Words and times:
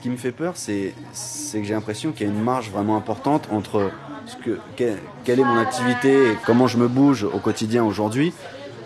ce 0.00 0.04
qui 0.04 0.08
me 0.08 0.16
fait 0.16 0.32
peur, 0.32 0.54
c'est 0.56 0.94
que 1.52 1.62
j'ai 1.62 1.74
l'impression 1.74 2.12
qu'il 2.12 2.26
y 2.26 2.30
a 2.30 2.32
une 2.32 2.40
marge 2.42 2.70
vraiment 2.70 2.96
importante 2.96 3.46
entre 3.52 3.90
ce 4.24 4.34
que, 4.36 4.58
que- 4.74 4.96
quelle 5.24 5.40
est 5.40 5.44
mon 5.44 5.58
activité 5.58 6.30
et 6.32 6.36
comment 6.46 6.66
je 6.66 6.78
me 6.78 6.88
bouge 6.88 7.24
au 7.24 7.38
quotidien 7.38 7.84
aujourd'hui 7.84 8.32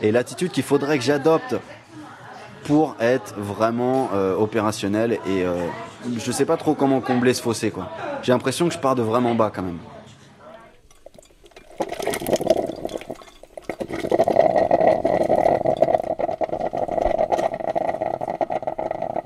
et 0.02 0.10
l'attitude 0.10 0.50
qu'il 0.50 0.64
faudrait 0.64 0.98
que 0.98 1.04
j'adopte 1.04 1.54
pour 2.64 2.96
être 2.98 3.36
vraiment 3.38 4.08
euh, 4.12 4.34
opérationnel. 4.34 5.12
Et 5.28 5.44
euh, 5.44 5.64
je 6.18 6.32
sais 6.32 6.46
pas 6.46 6.56
trop 6.56 6.74
comment 6.74 7.00
combler 7.00 7.32
ce 7.32 7.42
fossé. 7.42 7.72
J'ai 8.24 8.32
l'impression 8.32 8.66
que 8.66 8.74
je 8.74 8.78
pars 8.80 8.96
de 8.96 9.02
vraiment 9.02 9.36
bas 9.36 9.52
quand 9.54 9.62
même. 9.62 9.78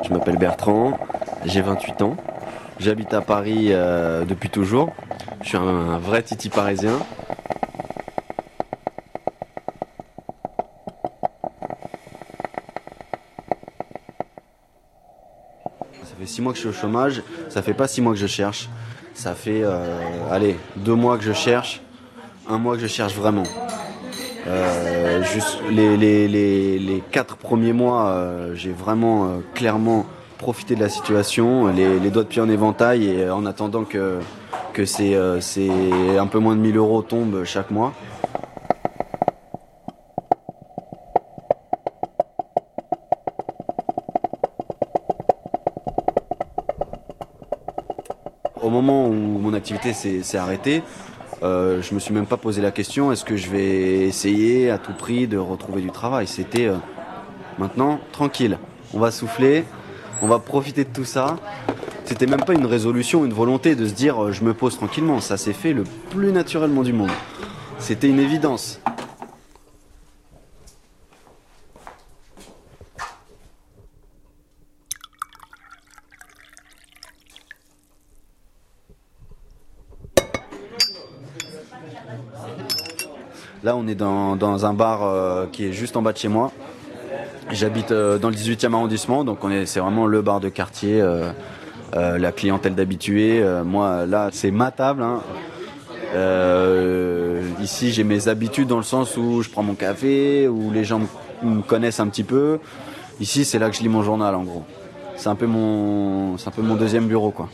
Je 0.05 0.13
m'appelle 0.13 0.37
Bertrand, 0.39 0.99
j'ai 1.45 1.61
28 1.61 2.03
ans. 2.03 2.17
J'habite 2.79 3.13
à 3.13 3.21
Paris 3.21 3.69
euh, 3.71 4.25
depuis 4.25 4.51
toujours. 4.51 4.93
Je 5.43 5.49
suis 5.49 5.57
un, 5.57 5.99
vrai 5.99 6.23
titi 6.23 6.49
parisien. 6.49 6.99
Ça 16.03 16.15
fait 16.19 16.27
6 16.27 16.43
mois 16.43 16.53
que 16.53 16.57
je 16.57 16.61
suis 16.61 16.69
au 16.69 16.73
chômage. 16.73 17.23
Ça 17.49 17.63
fait 17.63 17.75
pas 17.75 17.89
6 17.89 18.01
mois 18.01 18.13
que 18.13 18.19
je 18.19 18.27
cherche. 18.27 18.69
Ça 19.15 19.35
fait, 19.35 19.63
euh, 19.65 20.31
allez, 20.31 20.57
2 20.77 20.95
mois 20.95 21.19
que 21.19 21.25
je 21.25 21.33
cherche. 21.33 21.81
Un 22.49 22.59
mois 22.59 22.77
que 22.77 22.83
je 22.83 22.87
cherche 22.87 23.15
vraiment. 23.15 23.45
Euh, 24.47 25.23
les, 25.71 26.29
les, 26.29 27.03
quatre 27.11 27.37
premiers 27.37 27.73
mois, 27.73 28.27
j'ai 28.55 28.73
vraiment 28.73 29.41
clairement 29.55 30.07
profité 30.39 30.75
de 30.75 30.81
la 30.81 30.89
situation, 30.89 31.67
les, 31.67 32.11
doigts 32.11 32.23
de 32.23 32.29
pied 32.29 32.41
en 32.41 32.49
éventail 32.49 33.07
et 33.07 33.25
euh, 33.25 33.35
en 33.35 33.45
attendant 33.45 33.85
que, 33.85 34.19
que 34.73 34.85
c'est 34.85 35.15
euh, 35.15 35.41
un 36.19 36.27
peu 36.27 36.39
moins 36.39 36.57
de 36.57 36.61
1000 36.61 36.77
euros 36.77 37.03
tombent 37.03 37.45
chaque 37.45 37.71
mois. 37.71 37.93
Au 48.63 48.71
moment 48.71 49.09
où 49.09 49.13
mon 49.13 49.55
activité 49.55 49.93
s'est 49.93 50.23
s'est 50.23 50.39
arrêtée, 50.39 50.83
euh, 51.43 51.81
je 51.83 51.95
me 51.95 52.01
suis 52.01 52.13
même 52.13 52.27
pas 52.27 52.37
posé 52.37 52.61
la 52.61 52.73
question 52.73 53.13
est-ce 53.13 53.25
que 53.25 53.37
je 53.37 53.49
vais 53.49 54.07
essayer 54.07 54.71
à 54.71 54.79
tout 54.79 54.93
prix 54.93 55.29
de 55.29 55.39
retrouver 55.39 55.81
du 55.81 55.91
travail? 55.91 56.27
C'était 56.27 56.67
euh, 56.67 56.77
maintenant 57.59 58.01
tranquille. 58.11 58.59
On 58.93 58.99
va 58.99 59.13
souffler, 59.13 59.65
on 60.23 60.27
va 60.27 60.39
profiter 60.39 60.85
de 60.85 60.91
tout 60.91 61.05
ça. 61.05 61.37
C'était 62.05 62.27
même 62.27 62.45
pas 62.45 62.55
une 62.55 62.67
résolution, 62.67 63.25
une 63.25 63.33
volonté 63.33 63.75
de 63.75 63.87
se 63.87 63.93
dire 63.93 64.25
euh, 64.25 64.33
je 64.33 64.43
me 64.43 64.55
pose 64.55 64.77
tranquillement. 64.77 65.21
Ça 65.21 65.37
s'est 65.37 65.53
fait 65.53 65.73
le 65.73 65.85
plus 66.11 66.33
naturellement 66.33 66.83
du 66.83 66.93
monde. 66.93 67.11
C'était 67.79 68.09
une 68.09 68.19
évidence. 68.19 68.81
Là, 83.65 83.77
on 83.77 83.87
est 83.87 83.95
dans, 83.95 84.65
un 84.65 84.73
bar 84.73 85.03
euh, 85.03 85.47
qui 85.53 85.67
est 85.67 85.73
juste 85.73 85.97
en 85.97 86.03
bas 86.03 86.13
de 86.13 86.19
chez 86.19 86.29
moi. 86.29 86.53
J'habite 87.51 87.93
euh, 87.93 88.19
dans 88.19 88.29
le 88.29 88.35
18e 88.35 88.75
arrondissement, 88.75 89.25
donc 89.25 89.43
on 89.43 89.51
est, 89.51 89.65
c'est 89.67 89.81
vraiment 89.81 90.07
le 90.07 90.21
bar 90.23 90.41
de 90.41 90.49
quartier, 90.49 91.01
euh, 91.01 91.31
euh, 91.97 92.19
la 92.19 92.31
clientèle 92.33 92.75
d'habitués. 92.75 93.43
Moi, 93.65 94.05
là, 94.07 94.29
c'est 94.33 94.51
ma 94.51 94.71
table. 94.71 95.03
hein. 95.03 95.21
Ici, 97.63 97.93
j'ai 97.93 98.05
mes 98.05 98.29
habitudes 98.29 98.69
dans 98.69 98.77
le 98.77 98.83
sens 98.83 99.17
où 99.17 99.43
je 99.43 99.49
prends 99.51 99.63
mon 99.63 99.75
café, 99.75 100.47
où 100.49 100.71
les 100.73 100.85
gens 100.85 101.01
me- 101.01 101.49
me 101.51 101.63
connaissent 101.63 102.01
un 102.01 102.09
petit 102.09 102.25
peu. 102.25 102.59
Ici, 103.21 103.45
c'est 103.45 103.59
là 103.59 103.69
que 103.71 103.77
je 103.77 103.83
lis 103.83 103.89
mon 103.89 104.03
journal, 104.03 104.35
en 104.35 104.43
gros. 104.43 104.65
C'est 105.17 105.29
un 105.29 105.35
peu 105.35 105.47
mon, 105.47 106.37
c'est 106.39 106.49
un 106.49 106.53
peu 106.53 106.63
mon 106.63 106.77
deuxième 106.77 107.07
bureau, 107.09 107.31
quoi. 107.31 107.49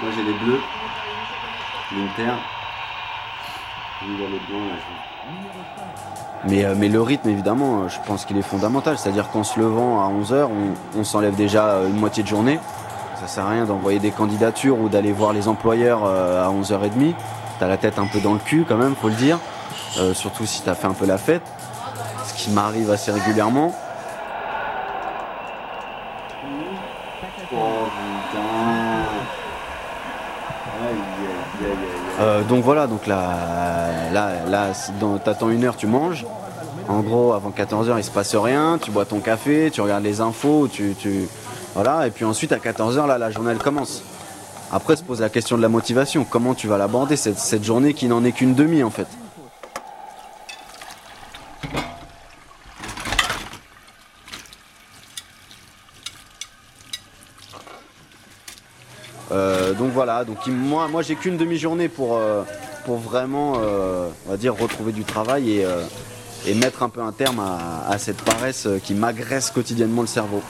Moi 0.00 0.10
j'ai 0.16 0.22
les 0.24 0.32
bleus, 0.38 0.60
l'Inter. 1.96 2.32
Mais, 6.48 6.64
euh, 6.64 6.74
mais 6.76 6.88
le 6.88 7.00
rythme, 7.00 7.28
évidemment, 7.28 7.82
euh, 7.82 7.88
je 7.88 7.98
pense 8.06 8.24
qu'il 8.24 8.36
est 8.36 8.42
fondamental. 8.42 8.98
C'est-à-dire 8.98 9.30
qu'en 9.30 9.44
se 9.44 9.60
levant 9.60 10.04
à 10.04 10.10
11h, 10.10 10.48
on, 10.48 10.98
on 10.98 11.04
s'enlève 11.04 11.36
déjà 11.36 11.66
euh, 11.66 11.88
une 11.88 11.98
moitié 11.98 12.22
de 12.22 12.28
journée. 12.28 12.58
Ça 13.20 13.28
sert 13.28 13.46
à 13.46 13.50
rien 13.50 13.64
d'envoyer 13.64 14.00
des 14.00 14.10
candidatures 14.10 14.80
ou 14.80 14.88
d'aller 14.88 15.12
voir 15.12 15.32
les 15.32 15.46
employeurs 15.46 16.04
à 16.04 16.50
11h30. 16.50 17.14
T'as 17.60 17.68
la 17.68 17.76
tête 17.76 18.00
un 18.00 18.06
peu 18.06 18.18
dans 18.18 18.32
le 18.32 18.40
cul 18.40 18.64
quand 18.68 18.76
même, 18.76 18.96
faut 18.96 19.08
le 19.08 19.14
dire. 19.14 19.38
Euh, 19.98 20.14
surtout 20.14 20.46
si 20.46 20.62
t'as 20.62 20.74
fait 20.74 20.86
un 20.86 20.94
peu 20.94 21.06
la 21.06 21.18
fête. 21.18 21.42
Ce 22.24 22.34
qui 22.34 22.50
m'arrive 22.50 22.90
assez 22.90 23.12
régulièrement. 23.12 23.72
Oh 27.54 27.86
putain 27.86 28.42
Euh, 32.20 32.42
donc 32.44 32.62
voilà, 32.62 32.86
donc 32.86 33.06
là, 33.06 33.36
là, 34.12 34.30
là 34.46 34.72
t'attends 35.24 35.50
une 35.50 35.64
heure, 35.64 35.76
tu 35.76 35.86
manges. 35.86 36.24
En 36.88 37.00
gros, 37.00 37.32
avant 37.32 37.50
14h, 37.50 37.94
il 37.98 38.04
se 38.04 38.10
passe 38.10 38.34
rien. 38.34 38.78
Tu 38.80 38.90
bois 38.90 39.04
ton 39.04 39.20
café, 39.20 39.70
tu 39.72 39.80
regardes 39.80 40.04
les 40.04 40.20
infos, 40.20 40.68
tu, 40.68 40.94
voilà. 41.74 42.06
Et 42.06 42.10
puis 42.10 42.24
ensuite, 42.24 42.52
à 42.52 42.58
14h, 42.58 43.06
là, 43.06 43.18
la 43.18 43.30
journée 43.30 43.54
commence. 43.54 44.02
Après, 44.72 44.96
se 44.96 45.02
pose 45.02 45.20
la 45.20 45.28
question 45.28 45.56
de 45.56 45.62
la 45.62 45.68
motivation. 45.68 46.24
Comment 46.24 46.54
tu 46.54 46.66
vas 46.66 46.78
l'aborder 46.78 47.16
cette 47.16 47.64
journée 47.64 47.94
qui 47.94 48.06
n'en 48.06 48.24
est 48.24 48.32
qu'une 48.32 48.54
demi 48.54 48.82
en 48.82 48.90
fait? 48.90 49.06
Euh, 59.32 59.72
donc 59.72 59.91
voilà, 60.04 60.24
donc 60.24 60.44
moi, 60.48 60.88
moi 60.88 61.02
j'ai 61.02 61.14
qu'une 61.14 61.36
demi-journée 61.36 61.88
pour, 61.88 62.16
euh, 62.16 62.42
pour 62.84 62.96
vraiment, 62.96 63.52
euh, 63.58 64.08
on 64.26 64.32
va 64.32 64.36
dire, 64.36 64.52
retrouver 64.52 64.90
du 64.90 65.04
travail 65.04 65.58
et, 65.58 65.64
euh, 65.64 65.84
et 66.44 66.54
mettre 66.54 66.82
un 66.82 66.88
peu 66.88 67.00
un 67.00 67.12
terme 67.12 67.38
à, 67.38 67.96
cette 67.98 68.20
paresse 68.22 68.66
qui 68.82 68.94
m'agresse 68.94 69.52
quotidiennement 69.52 70.00
le 70.00 70.08
cerveau. 70.08 70.42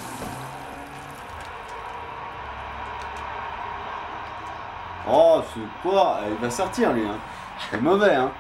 Oh, 5.07 5.43
c'est 5.53 5.87
quoi 5.87 6.21
Il 6.31 6.43
va 6.43 6.51
sortir 6.51 6.95
lui, 6.95 7.03
hein. 7.03 7.19
C'est 7.71 7.83
mauvais, 7.83 8.15
hein. 8.15 8.31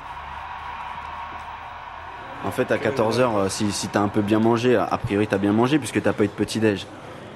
En 2.46 2.50
fait, 2.52 2.72
à 2.72 2.78
14h, 2.78 3.50
si, 3.50 3.70
si 3.70 3.88
t'as 3.88 4.00
un 4.00 4.08
peu 4.08 4.22
bien 4.22 4.38
mangé, 4.40 4.76
a 4.76 4.96
priori 4.96 5.26
t'as 5.26 5.36
bien 5.36 5.52
mangé 5.52 5.78
puisque 5.78 6.00
t'as 6.00 6.14
pas 6.14 6.24
eu 6.24 6.28
de 6.28 6.32
petit-déj. 6.32 6.86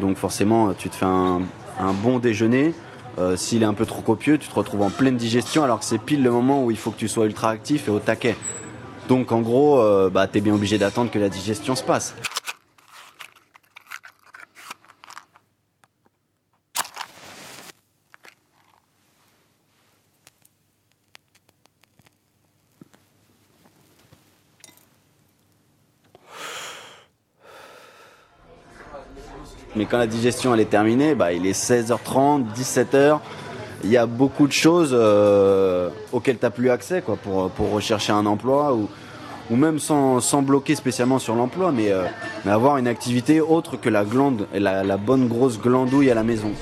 Donc 0.01 0.17
forcément, 0.17 0.73
tu 0.73 0.89
te 0.89 0.97
fais 0.97 1.05
un, 1.05 1.43
un 1.79 1.93
bon 1.93 2.19
déjeuner. 2.19 2.73
Euh, 3.19 3.37
S'il 3.37 3.63
est 3.63 3.67
un 3.67 3.75
peu 3.75 3.87
trop 3.87 4.03
copieux, 4.03 4.39
tu 4.39 4.49
te 4.49 4.55
retrouves 4.55 4.83
en 4.83 4.91
pleine 4.91 5.17
digestion 5.17 5.65
alors 5.65 5.79
que 5.79 5.85
c'est 5.85 5.99
pile 5.99 6.23
le 6.23 6.31
moment 6.31 6.63
où 6.65 6.71
il 6.71 6.77
faut 6.77 6.91
que 6.91 6.99
tu 6.99 7.09
sois 7.09 7.27
ultra 7.27 7.51
actif 7.51 7.89
et 7.89 7.91
au 7.91 7.99
taquet. 7.99 8.37
Donc 9.09 9.33
en 9.33 9.41
gros, 9.41 9.79
euh, 9.79 10.11
bah, 10.11 10.27
t'es 10.27 10.41
bien 10.41 10.55
obligé 10.55 10.79
d'attendre 10.79 11.11
que 11.11 11.19
la 11.19 11.29
digestion 11.29 11.75
se 11.77 11.83
passe. 11.83 12.15
Mais 29.75 29.85
quand 29.85 29.99
la 29.99 30.07
digestion 30.07 30.55
elle 30.55 30.61
est 30.61 30.71
terminée, 30.71 31.15
bah, 31.15 31.33
il 31.33 31.45
est 31.47 31.53
16h30, 31.59 32.45
17h. 32.55 33.19
Il 33.85 33.91
y 33.91 33.97
a 33.99 34.07
beaucoup 34.07 34.47
de 34.47 34.53
choses 34.53 34.91
euh, 34.99 35.91
auxquelles 36.13 36.39
tu 36.39 36.45
n'as 36.45 36.51
plus 36.51 36.71
accès 36.71 37.03
quoi, 37.03 37.17
pour, 37.17 37.51
pour 37.51 37.71
rechercher 37.73 38.13
un 38.13 38.25
emploi 38.25 38.75
ou, 38.75 38.89
ou 39.51 39.57
même 39.57 39.79
sans, 39.79 40.19
sans 40.21 40.41
bloquer 40.41 40.75
spécialement 40.75 41.19
sur 41.19 41.35
l'emploi, 41.35 41.73
mais, 41.73 41.93
euh, 41.93 42.05
mais 42.45 42.53
avoir 42.53 42.79
une 42.79 42.89
activité 42.89 43.41
autre 43.41 43.77
que 43.77 43.91
la 43.91 44.05
glande, 44.05 44.47
la, 44.55 44.83
la 44.83 44.97
bonne 44.97 45.29
grosse 45.29 45.61
glandouille 45.61 46.11
à 46.11 46.15
la 46.15 46.23
maison. 46.25 46.53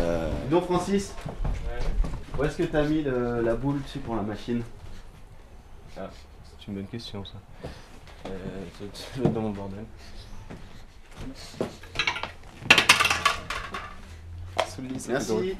Euh... 0.00 0.28
Donc 0.50 0.64
Francis, 0.66 1.14
où 2.38 2.44
est-ce 2.44 2.58
que 2.58 2.62
tu 2.64 2.76
as 2.76 2.82
mis 2.84 3.02
le- 3.02 3.40
la 3.40 3.54
boule 3.54 3.80
dessus 3.82 4.00
pour 4.00 4.14
la 4.14 4.22
machine? 4.22 4.62
Ah, 5.98 6.10
c'est 6.60 6.68
une 6.68 6.74
bonne 6.74 6.86
question 6.86 7.24
ça. 7.24 7.38
Euh, 8.26 9.28
dans 9.32 9.40
mon 9.40 9.50
bordel. 9.50 9.84
Solide, 10.50 10.52
ça 10.52 10.52
fait 10.52 10.52
drôle. 10.52 10.94
Merci. 15.08 15.56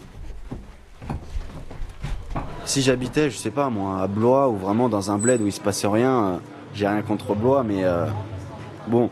Si 2.65 2.83
j'habitais, 2.83 3.31
je 3.31 3.37
sais 3.37 3.51
pas 3.51 3.69
moi, 3.71 4.03
à 4.03 4.07
Blois 4.07 4.49
ou 4.49 4.57
vraiment 4.57 4.89
dans 4.89 5.11
un 5.11 5.19
bled 5.19 5.41
où 5.43 5.47
il 5.47 5.53
se 5.53 5.61
passe 5.61 5.85
rien, 5.85 6.25
euh, 6.25 6.37
j'ai 6.75 6.89
rien 6.89 7.03
contre 7.03 7.35
Blois, 7.35 7.63
mais 7.63 7.85
euh, 7.85 8.07
bon, 8.89 9.11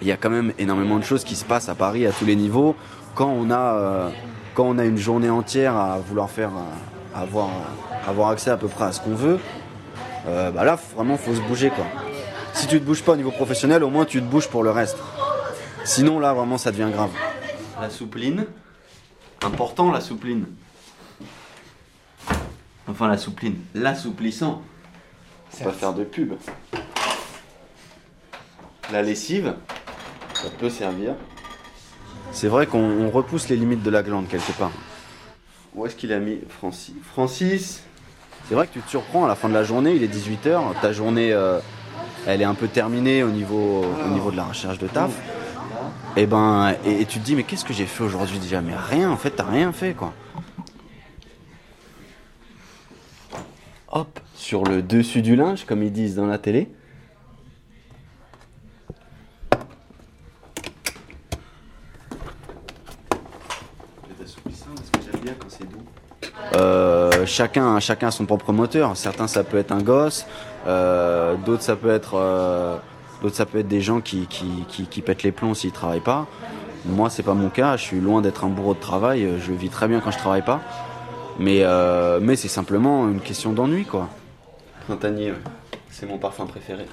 il 0.00 0.08
y 0.08 0.12
a 0.12 0.16
quand 0.16 0.30
même 0.30 0.52
énormément 0.58 0.98
de 0.98 1.04
choses 1.04 1.24
qui 1.24 1.36
se 1.36 1.44
passent 1.44 1.68
à 1.68 1.74
Paris 1.74 2.06
à 2.06 2.12
tous 2.12 2.24
les 2.24 2.36
niveaux. 2.36 2.74
Quand 3.14 3.28
on 3.28 3.50
a, 3.50 3.74
euh, 3.74 4.10
quand 4.54 4.64
on 4.64 4.78
a 4.78 4.84
une 4.84 4.96
journée 4.96 5.30
entière 5.30 5.76
à 5.76 5.98
vouloir 5.98 6.30
faire, 6.30 6.50
à 7.14 7.20
avoir, 7.20 7.48
avoir 8.06 8.30
accès 8.30 8.50
à 8.50 8.56
peu 8.56 8.68
près 8.68 8.84
à 8.84 8.92
ce 8.92 9.00
qu'on 9.00 9.14
veut, 9.14 9.38
euh, 10.28 10.50
bah 10.50 10.64
là, 10.64 10.78
vraiment, 10.94 11.16
faut 11.16 11.34
se 11.34 11.40
bouger 11.40 11.70
quoi. 11.70 11.86
Si 12.52 12.66
tu 12.66 12.80
te 12.80 12.84
bouges 12.84 13.02
pas 13.02 13.12
au 13.12 13.16
niveau 13.16 13.30
professionnel, 13.30 13.84
au 13.84 13.90
moins 13.90 14.04
tu 14.04 14.20
te 14.20 14.26
bouges 14.26 14.48
pour 14.48 14.62
le 14.62 14.70
reste. 14.70 14.98
Sinon, 15.84 16.18
là, 16.18 16.32
vraiment, 16.32 16.58
ça 16.58 16.70
devient 16.72 16.90
grave. 16.92 17.10
La 17.80 17.90
soupline, 17.90 18.46
important 19.42 19.90
la 19.90 20.00
soupline. 20.00 20.46
Enfin, 22.88 23.08
la 23.08 23.16
soupline, 23.16 23.56
l'assouplissant. 23.74 24.62
C'est 25.50 25.64
pas 25.64 25.72
faire 25.72 25.94
de 25.94 26.04
pub. 26.04 26.34
La 28.92 29.02
lessive, 29.02 29.54
ça 30.34 30.48
peut 30.58 30.70
servir. 30.70 31.14
C'est 32.32 32.48
vrai 32.48 32.66
qu'on 32.66 32.78
on 32.78 33.10
repousse 33.10 33.48
les 33.48 33.56
limites 33.56 33.82
de 33.82 33.90
la 33.90 34.02
glande 34.02 34.28
quelque 34.28 34.52
part. 34.52 34.70
Où 35.74 35.86
est-ce 35.86 35.96
qu'il 35.96 36.12
a 36.12 36.18
mis 36.18 36.40
Francis? 36.48 36.94
Francis? 37.12 37.82
C'est 38.48 38.54
vrai 38.54 38.66
que 38.66 38.72
tu 38.72 38.80
te 38.80 38.90
surprends 38.90 39.24
à 39.24 39.28
la 39.28 39.36
fin 39.36 39.48
de 39.48 39.54
la 39.54 39.62
journée, 39.62 39.94
il 39.94 40.02
est 40.02 40.12
18h, 40.12 40.80
ta 40.80 40.92
journée 40.92 41.32
euh, 41.32 41.60
elle 42.26 42.42
est 42.42 42.44
un 42.44 42.54
peu 42.54 42.68
terminée 42.68 43.22
au 43.22 43.30
niveau, 43.30 43.84
au 44.04 44.08
niveau 44.08 44.30
de 44.30 44.36
la 44.36 44.44
recherche 44.44 44.78
de 44.78 44.88
taf. 44.88 45.12
Et 46.16 46.26
ben 46.26 46.74
et, 46.84 47.02
et 47.02 47.06
tu 47.06 47.18
te 47.20 47.24
dis 47.24 47.34
mais 47.34 47.44
qu'est-ce 47.44 47.64
que 47.64 47.72
j'ai 47.72 47.86
fait 47.86 48.04
aujourd'hui 48.04 48.38
déjà? 48.38 48.60
Mais 48.60 48.74
rien 48.76 49.10
en 49.10 49.16
fait, 49.16 49.30
t'as 49.30 49.44
rien 49.44 49.72
fait 49.72 49.94
quoi. 49.94 50.12
Hop, 53.92 54.20
sur 54.34 54.64
le 54.64 54.82
dessus 54.82 55.22
du 55.22 55.36
linge 55.36 55.64
comme 55.64 55.82
ils 55.82 55.92
disent 55.92 56.14
dans 56.16 56.26
la 56.26 56.38
télé. 56.38 56.68
Euh, 66.56 67.26
chacun, 67.26 67.78
chacun 67.80 68.08
a 68.08 68.10
son 68.10 68.26
propre 68.26 68.52
moteur. 68.52 68.96
Certains 68.96 69.28
ça 69.28 69.44
peut 69.44 69.58
être 69.58 69.72
un 69.72 69.82
gosse, 69.82 70.26
euh, 70.66 71.36
d'autres 71.36 71.62
ça 71.62 71.76
peut 71.76 71.90
être, 71.90 72.14
euh, 72.14 72.76
d'autres 73.22 73.36
ça 73.36 73.46
peut 73.46 73.58
être 73.58 73.68
des 73.68 73.80
gens 73.80 74.00
qui, 74.00 74.26
qui, 74.26 74.64
qui, 74.68 75.02
pètent 75.02 75.22
les 75.22 75.32
plombs 75.32 75.54
s'ils 75.54 75.72
travaillent 75.72 76.00
pas. 76.00 76.26
Moi 76.86 77.10
c'est 77.10 77.22
pas 77.22 77.34
mon 77.34 77.50
cas. 77.50 77.76
Je 77.76 77.82
suis 77.82 78.00
loin 78.00 78.22
d'être 78.22 78.44
un 78.44 78.48
bourreau 78.48 78.74
de 78.74 78.80
travail. 78.80 79.28
Je 79.38 79.52
vis 79.52 79.68
très 79.68 79.88
bien 79.88 80.00
quand 80.00 80.10
je 80.10 80.18
travaille 80.18 80.44
pas. 80.44 80.60
Mais, 81.38 81.60
euh, 81.62 82.20
mais 82.20 82.36
c'est 82.36 82.48
simplement 82.48 83.08
une 83.08 83.20
question 83.20 83.52
d'ennui 83.52 83.84
quoi. 83.84 84.08
Printanier, 84.86 85.32
c'est 85.90 86.06
mon 86.06 86.18
parfum 86.18 86.46
préféré. 86.46 86.86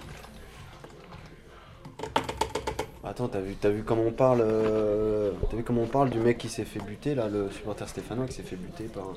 Attends, 3.03 3.29
t'as 3.29 3.39
vu, 3.39 3.55
t'as 3.55 3.69
vu 3.69 3.83
comment 3.83 4.03
on 4.07 4.11
parle 4.11 4.41
euh, 4.41 5.31
vu 5.53 5.63
comment 5.63 5.83
on 5.83 5.87
parle 5.87 6.09
du 6.09 6.19
mec 6.19 6.37
qui 6.37 6.49
s'est 6.49 6.65
fait 6.65 6.79
buter 6.79 7.15
là, 7.15 7.29
le 7.29 7.49
supporter 7.51 7.87
stéphanois 7.87 8.25
qui 8.25 8.33
s'est 8.33 8.43
fait 8.43 8.57
buter 8.57 8.83
par, 8.85 9.13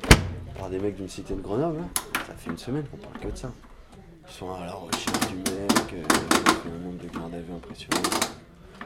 par 0.58 0.70
des 0.70 0.78
mecs 0.78 0.94
d'une 0.94 1.08
cité 1.08 1.34
de 1.34 1.40
Grenoble 1.40 1.80
Ça 2.26 2.34
fait 2.34 2.50
une 2.50 2.58
semaine 2.58 2.84
qu'on 2.84 2.98
parle 2.98 3.18
que 3.18 3.28
de 3.28 3.36
ça. 3.36 3.50
Ils 4.30 4.36
sont 4.36 4.54
à 4.54 4.64
la 4.64 4.72
recherche 4.72 5.26
du 5.28 5.36
mec, 5.38 5.92
euh, 5.92 6.02
il 6.64 6.70
y 6.70 6.72
a 6.72 6.76
un 6.76 6.78
nombre 6.78 7.02
de 7.02 7.08
garde 7.08 7.34
à 7.34 7.38
vue 7.38 7.52
impressionnant. 7.52 8.00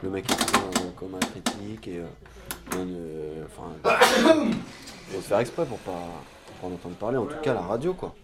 Le 0.01 0.09
mec 0.09 0.25
est 0.29 0.35
pris 0.35 0.57
en 0.57 0.91
coma 0.91 1.19
critique 1.19 1.87
et 1.87 1.99
euh, 1.99 2.07
euh, 2.75 3.45
enfin, 3.45 3.69
faut 5.11 5.21
se 5.21 5.27
faire 5.27 5.39
exprès 5.39 5.65
pour 5.65 5.77
pas, 5.79 5.91
pour 6.47 6.55
pas 6.55 6.67
en 6.67 6.71
entendre 6.73 6.95
parler. 6.95 7.17
En 7.17 7.25
tout 7.25 7.37
cas, 7.43 7.53
la 7.53 7.61
radio 7.61 7.93
quoi. 7.93 8.15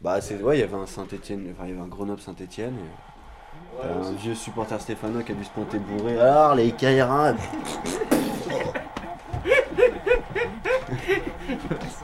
Bah 0.00 0.20
c'est 0.20 0.40
ouais, 0.40 0.58
il 0.58 0.60
y 0.60 0.62
avait 0.62 0.76
un 0.76 0.86
Saint-Étienne, 0.86 1.48
enfin 1.52 1.64
il 1.66 1.70
y 1.70 1.72
avait 1.72 1.82
un 1.82 1.88
Grenoble 1.88 2.20
Saint-Étienne. 2.20 2.76
Un 3.82 4.12
vieux 4.12 4.36
supporter 4.36 4.80
stéphanois 4.80 5.24
qui 5.24 5.32
a 5.32 5.34
dû 5.34 5.44
se 5.44 5.50
pointer 5.50 5.78
bourré. 5.78 6.20
Alors 6.20 6.54
les 6.54 6.70
Caïras 6.70 7.34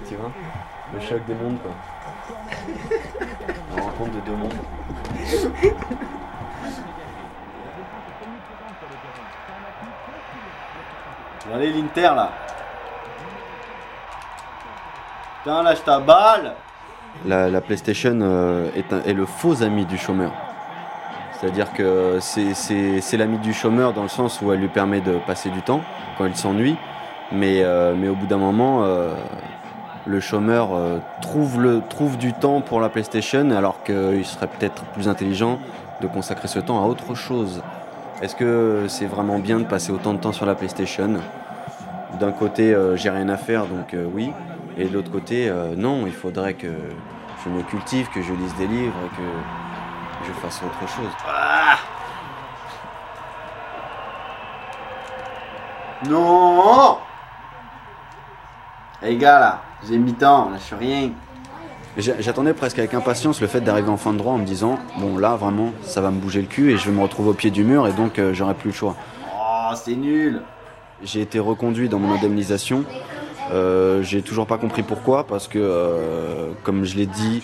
Tu 0.08 0.16
vois? 0.16 0.32
Le 0.92 1.00
choc 1.00 1.24
des 1.26 1.34
mondes 1.34 1.58
quoi. 1.62 1.70
De 4.00 4.20
deux 4.26 4.36
mondes. 4.36 4.52
Allez 11.54 11.72
l'Inter 11.72 12.10
là 12.16 12.30
Putain 15.42 15.62
lâche 15.62 15.84
ta 15.84 16.00
balle 16.00 16.54
la, 17.26 17.48
la 17.48 17.60
PlayStation 17.60 18.18
euh, 18.22 18.68
est, 18.74 18.92
un- 18.92 19.02
est 19.04 19.12
le 19.12 19.24
faux 19.24 19.62
ami 19.62 19.84
du 19.86 19.96
chômeur. 19.96 20.32
C'est-à-dire 21.32 21.72
que 21.72 22.18
c'est 22.20 23.16
l'ami 23.16 23.38
du 23.38 23.54
chômeur 23.54 23.92
dans 23.92 24.02
le 24.02 24.08
sens 24.08 24.40
où 24.42 24.52
elle 24.52 24.58
lui 24.60 24.68
permet 24.68 25.00
de 25.00 25.18
passer 25.26 25.48
du 25.50 25.62
temps 25.62 25.80
quand 26.18 26.24
il 26.26 26.34
s'ennuie, 26.36 26.76
mais, 27.30 27.62
euh, 27.62 27.94
mais 27.96 28.08
au 28.08 28.14
bout 28.16 28.26
d'un 28.26 28.38
moment, 28.38 28.82
euh, 28.82 29.14
le 30.06 30.20
chômeur 30.20 30.74
euh, 30.74 30.98
trouve, 31.20 32.18
du 32.18 32.32
temps 32.32 32.60
pour 32.60 32.80
la 32.80 32.88
PlayStation 32.88 33.50
alors 33.50 33.82
qu'il 33.84 34.24
serait 34.24 34.46
peut-être 34.46 34.84
plus 34.92 35.08
intelligent 35.08 35.58
de 36.00 36.06
consacrer 36.06 36.48
ce 36.48 36.58
temps 36.58 36.82
à 36.82 36.86
autre 36.86 37.14
chose. 37.14 37.62
Est-ce 38.22 38.36
que 38.36 38.84
c'est 38.88 39.06
vraiment 39.06 39.38
bien 39.38 39.58
de 39.58 39.64
passer 39.64 39.92
autant 39.92 40.14
de 40.14 40.18
temps 40.18 40.32
sur 40.32 40.46
la 40.46 40.54
PlayStation? 40.54 41.14
D'un 42.20 42.32
côté, 42.32 42.74
euh, 42.74 42.96
j'ai 42.96 43.10
rien 43.10 43.28
à 43.28 43.36
faire, 43.36 43.66
donc 43.66 43.94
euh, 43.94 44.06
oui, 44.12 44.30
et 44.76 44.84
de 44.84 44.92
l'autre 44.92 45.10
côté, 45.10 45.52
non, 45.76 46.06
il 46.06 46.12
faudrait 46.12 46.54
que 46.54 46.66
je 47.44 47.50
me 47.50 47.62
cultive, 47.62 48.08
que 48.12 48.22
je 48.22 48.32
lise 48.32 48.54
des 48.56 48.66
livres, 48.66 48.94
que 49.16 50.26
je 50.26 50.32
fasse 50.40 50.60
autre 50.62 50.88
chose. 50.88 51.10
non 56.10 56.98
Les 59.04 59.16
gars 59.16 59.38
là, 59.38 59.62
j'ai 59.88 59.98
mis 59.98 60.14
temps, 60.14 60.50
là 60.50 60.56
je 60.58 60.64
suis 60.64 60.74
rien. 60.76 61.10
J'attendais 61.96 62.54
presque 62.54 62.78
avec 62.80 62.92
impatience 62.94 63.40
le 63.40 63.46
fait 63.46 63.60
d'arriver 63.60 63.88
en 63.88 63.96
fin 63.96 64.12
de 64.12 64.18
droit 64.18 64.32
en 64.32 64.38
me 64.38 64.44
disant 64.44 64.80
bon 64.98 65.16
là 65.16 65.36
vraiment 65.36 65.70
ça 65.82 66.00
va 66.00 66.10
me 66.10 66.18
bouger 66.18 66.40
le 66.40 66.48
cul 66.48 66.72
et 66.72 66.76
je 66.76 66.90
vais 66.90 66.96
me 66.96 67.00
retrouver 67.02 67.28
au 67.30 67.34
pied 67.34 67.50
du 67.52 67.62
mur 67.62 67.86
et 67.86 67.92
donc 67.92 68.18
euh, 68.18 68.34
j'aurai 68.34 68.54
plus 68.54 68.70
le 68.70 68.74
choix. 68.74 68.96
Oh 69.32 69.72
c'est 69.76 69.94
nul 69.94 70.42
J'ai 71.04 71.20
été 71.20 71.38
reconduit 71.38 71.88
dans 71.88 72.00
mon 72.00 72.12
indemnisation. 72.12 72.84
Euh, 73.52 74.02
j'ai 74.02 74.22
toujours 74.22 74.46
pas 74.48 74.56
compris 74.58 74.82
pourquoi 74.82 75.24
parce 75.24 75.46
que 75.46 75.58
euh, 75.60 76.50
comme 76.64 76.84
je 76.84 76.96
l'ai 76.96 77.06
dit 77.06 77.42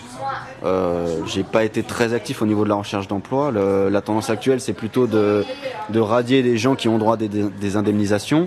j'ai 1.27 1.43
pas 1.43 1.63
été 1.63 1.81
très 1.83 2.13
actif 2.13 2.41
au 2.41 2.45
niveau 2.45 2.63
de 2.65 2.69
la 2.69 2.75
recherche 2.75 3.07
d'emploi. 3.07 3.51
Le- 3.51 3.87
La 3.89 4.01
tendance 4.01 4.29
actuelle, 4.29 4.59
c'est 4.59 4.73
plutôt 4.73 5.07
de, 5.07 5.45
de 5.89 5.99
radier 6.01 6.41
les 6.41 6.57
gens 6.57 6.75
qui 6.75 6.89
ont 6.89 6.97
droit 6.97 7.13
à 7.13 7.17
des, 7.17 7.27
des 7.29 7.77
indemnisations. 7.77 8.45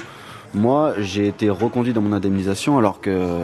Moi, 0.55 0.95
j'ai 0.99 1.27
été 1.27 1.51
reconduit 1.51 1.93
dans 1.93 2.01
mon 2.01 2.13
indemnisation 2.13 2.79
alors 2.79 3.01
que, 3.01 3.39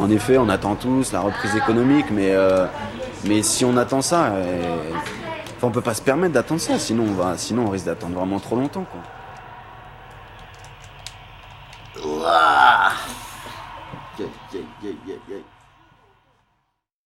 En 0.00 0.08
effet, 0.08 0.38
on 0.38 0.48
attend 0.48 0.76
tous 0.76 1.12
la 1.12 1.20
reprise 1.20 1.54
économique, 1.54 2.06
mais, 2.10 2.30
euh, 2.30 2.66
si 3.42 3.66
on 3.66 3.76
attend 3.76 4.00
ça, 4.00 4.28
euh, 4.32 4.78
on 5.62 5.70
peut 5.70 5.82
pas 5.82 5.92
se 5.92 6.00
permettre 6.00 6.32
d'attendre 6.32 6.60
ça, 6.60 6.78
sinon 6.78 7.04
on, 7.04 7.68
risque 7.68 7.84
d'attendre 7.84 8.16
vraiment 8.16 8.40
trop 8.40 8.56
longtemps. 8.56 8.86